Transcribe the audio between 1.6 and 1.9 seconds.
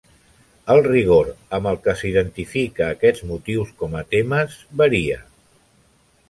el